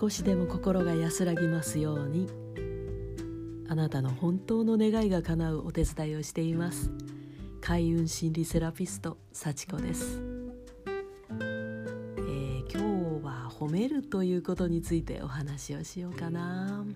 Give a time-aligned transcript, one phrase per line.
[0.00, 2.28] 少しでも心が安らぎますように。
[3.68, 6.92] あなたの本当の願いが叶うお手伝いをしています。
[7.60, 10.20] 開運心理セラピスト幸子です、
[10.88, 16.86] えー、今日は褒めるということについてお話をしようかな、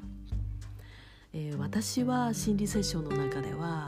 [1.35, 3.87] えー、私は心理セッションの中では、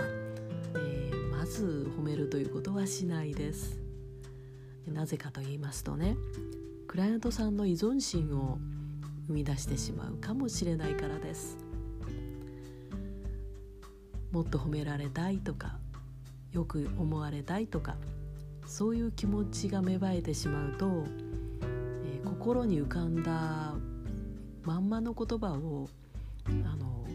[0.75, 3.80] えー、まず褒めるということはしないです。
[4.93, 6.16] なぜかと言いますとね
[6.88, 8.59] クライアントさんの依存心を
[9.27, 11.59] 生み出してしまうかもしれないからです
[14.32, 15.77] もっと褒められたいとか
[16.52, 17.96] よく思われたいとか
[18.66, 21.05] そういう気持ちが芽生えてしまうと、
[22.05, 23.74] えー、心に浮かんだ
[24.65, 25.88] まんまの言葉を
[26.46, 27.06] あの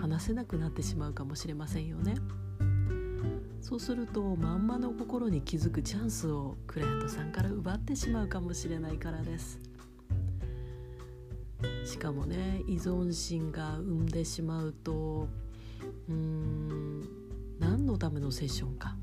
[0.00, 2.14] 話せなくなってしまうかもしれませんよね。
[3.60, 9.60] そうするとまんまの心に気づくチャンスをクライアントさんから奪ってしまうかもしれないからです
[11.90, 15.28] しかもね依存心が生んでしまうと
[16.08, 17.00] うん
[17.58, 18.96] 何のためのセッションか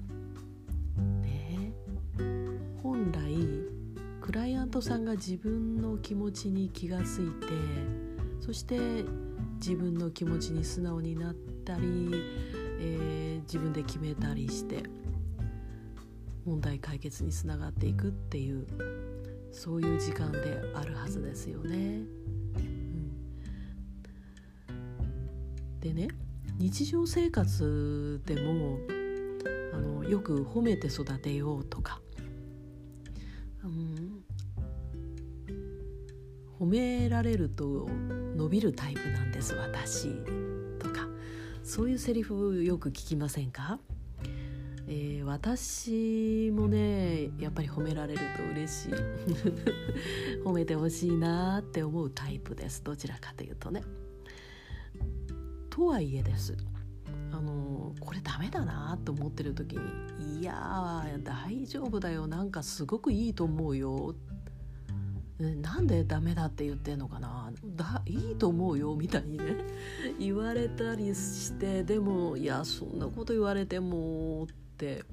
[1.21, 1.73] ね
[2.81, 3.35] 本来
[4.21, 7.47] クライアントさんが自分の気持ちに気がついて
[8.39, 8.79] そして
[9.55, 11.33] 自分の気持ちに素直になっ
[11.65, 12.11] たり
[12.79, 14.83] えー、自分で決めたりして
[16.45, 18.65] 問題解決につながっていくっていう
[19.51, 22.01] そういう時間であるはずですよね。
[25.81, 26.07] でね
[26.57, 28.79] 日常生活でも
[29.73, 32.01] あのよく褒めて育てようとか、
[33.63, 34.23] うん、
[36.59, 37.87] 褒められると
[38.35, 40.09] 伸びるタイプなんです私
[40.79, 41.07] とか。
[41.63, 43.77] そういうセリフよく聞きませんか、
[44.87, 48.91] えー、私もねやっぱり褒められると嬉しい。
[50.45, 52.81] 褒めてほしいなって思うタイプです。
[52.83, 53.83] どちらかというとね。
[55.77, 56.57] とはいえです。
[57.31, 62.25] あのこれダメだなと思ってる時に「いや大丈夫だよ。
[62.25, 64.15] なんかすごくいいと思うよ」
[65.61, 67.51] なんでダメだって言ってんのかな。
[67.75, 69.55] だいいと思うよみたいにね。
[70.19, 75.05] 言われたりしてでもいやそんなこと言われてもって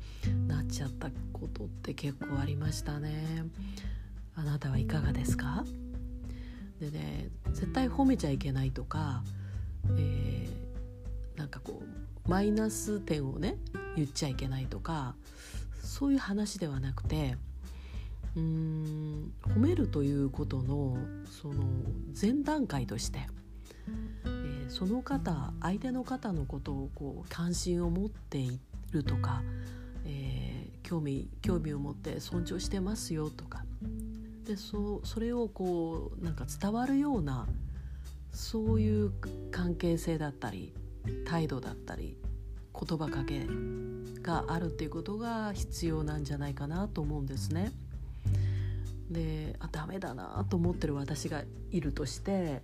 [0.49, 3.45] なっちゃったことって結構ありましたね。
[4.35, 5.63] あなたはいかがですか？
[6.81, 9.23] でね絶対褒めちゃいけないとか、
[9.97, 10.49] え、
[11.55, 11.83] かこ
[12.27, 13.57] うマイナス点をね
[13.97, 15.15] 言っちゃいけないとか
[15.83, 17.37] そういう話ではなくて
[18.35, 20.97] うーん褒めるということの
[21.31, 21.65] その
[22.21, 23.21] 前段階として、
[24.25, 28.59] えー、その方相手の方のことをこう関心を持ってい
[28.91, 29.43] るとか、
[30.07, 33.65] えー、興味興味を持って尊重してますよとか
[34.45, 37.47] でそそれをこうなんか伝わるような
[38.33, 39.13] そういう
[39.53, 40.75] 関係性だったり
[41.25, 42.17] 態度だったり
[42.75, 43.47] 言葉かけ
[44.23, 47.73] があるっていうことが必要なんじゃないかなと思うんですね。
[49.11, 52.63] であダメだなと思ってる私がいるとして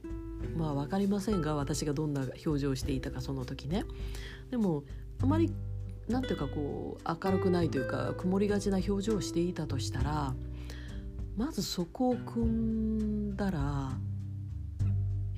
[0.57, 3.85] まあ分かりませんが私がどんな表情をしていたかその時ね
[4.51, 4.85] でも
[5.23, 5.53] あまり
[6.09, 10.35] なんていうかこう明るくないというか曇りがちな表情をしていたとしたら
[11.37, 13.93] まずそこを組んだら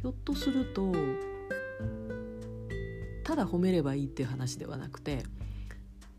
[0.01, 0.93] ひょっとすると
[3.33, 5.23] ただ褒めればいいっていう話ではなくて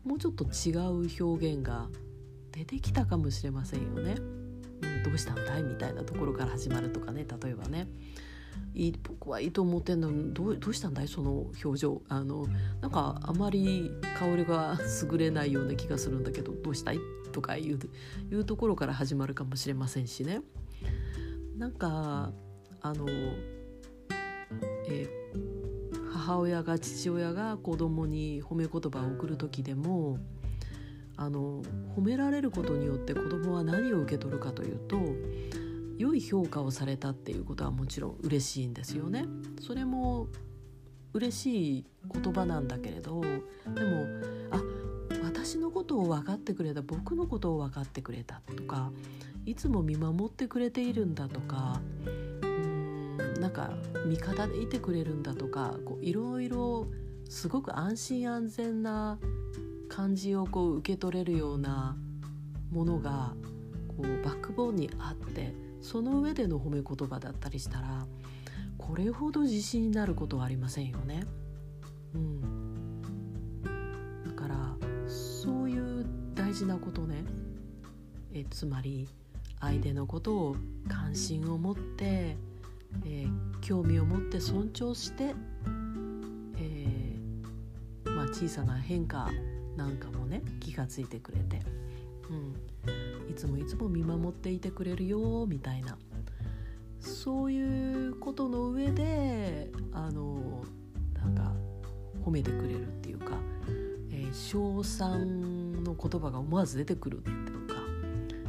[0.04, 1.86] もうちょっと違う表現が
[2.50, 4.16] 出てきたかもしれませんよね。
[5.04, 7.86] どうしたんだいみたいなところから始まるとかね例えばね。
[8.74, 11.08] いい僕はいいと思ってんのどうどうしたんだい？
[11.08, 12.02] その表情。
[12.08, 12.48] あの
[12.80, 14.76] なんかあまり香りが
[15.12, 16.98] 優れないような気がするんだけどどうしたい？
[17.30, 17.78] とかいう
[18.32, 20.40] いうところから始まるかもしれませんしね。
[21.56, 22.32] なんか
[22.82, 23.06] あの、
[24.88, 25.53] えー、
[26.24, 30.18] 母親が父親が子供に褒め言葉を送る時でも
[31.16, 31.62] あの
[31.94, 34.96] 褒められることによって子供は何を受け取るかというと
[35.98, 39.26] 良い評価をされたっていうことはもちろん嬉しいんですよね。
[39.60, 40.28] それも
[41.12, 43.28] 嬉しい言葉なんだけれどで
[43.84, 44.06] も
[44.50, 44.62] あ
[45.22, 48.90] 私のことを分かってくれた僕のことを分かってくれたとか
[49.44, 51.80] いつも見守ってくれているんだとか
[53.44, 53.74] なんか
[54.06, 56.86] 味方でいてくれるんだとかいろいろ
[57.28, 59.18] すごく安心安全な
[59.90, 61.94] 感じをこう受け取れるような
[62.72, 63.34] ものが
[63.86, 65.52] こうバックボーンにあって
[65.82, 68.06] その上での褒め言葉だったりしたら
[68.78, 71.24] これほど自信になることはありませんよね。
[72.14, 73.02] うん、
[74.24, 74.56] だから
[75.06, 77.26] そういう大事なことね
[78.32, 79.06] えつまり
[79.60, 80.56] 相手のことを
[80.88, 82.38] 関心を持って
[83.04, 85.34] えー、興味を持って尊重して、
[86.58, 89.28] えー、まあ、小さな変化
[89.76, 91.60] なんかもね気が付いてくれて、
[92.30, 92.32] う
[93.28, 95.96] ん、いつもいつも見守っていてくれるよみたいな。
[97.00, 100.64] そういうことの上であの
[101.14, 101.52] なんか
[102.24, 103.38] 褒めてくれるっていうか、
[104.10, 107.32] えー、称賛の言葉が思わず出てくるってい
[107.64, 107.74] うか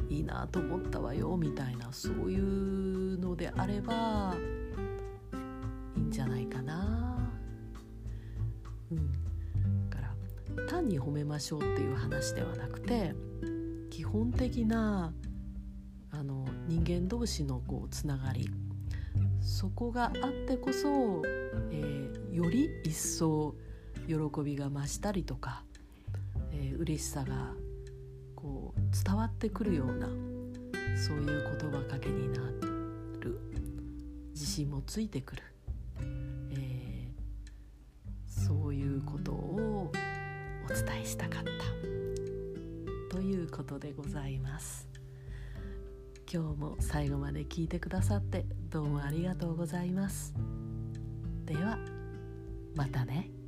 [0.09, 2.84] いいなと思ったわよみたいなそういう
[3.19, 4.35] のであれば
[5.95, 7.31] いいんじゃないかな。
[8.91, 9.11] うん、
[9.89, 10.01] だか
[10.57, 13.13] ら単に褒めましょうっていう話ではなくて
[13.89, 15.13] 基本的な
[16.11, 18.49] あの人間同士のこうつながり
[19.41, 21.21] そこがあってこそ、
[21.71, 23.55] えー、より一層
[24.07, 25.63] 喜びが増したりとか、
[26.51, 27.53] えー、嬉しさが
[28.35, 30.07] こう伝わってくるような
[30.95, 32.64] そういう言葉かけになる
[34.35, 35.43] 自信もついてくる、
[36.51, 39.91] えー、そういうことを
[40.69, 41.43] お伝えしたかっ
[43.09, 44.89] たということでございます。
[46.31, 50.33] 今日も最後まで聞いてくださってどうもありがとうございます。
[51.45, 51.79] では
[52.75, 53.44] またね。